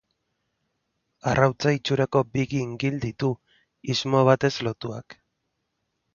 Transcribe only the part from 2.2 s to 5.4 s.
bi gingil ditu, istmo batez lotuak.